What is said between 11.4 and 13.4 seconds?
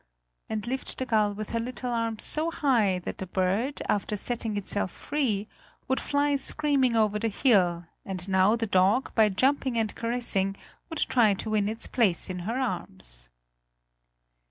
win its place in her arms.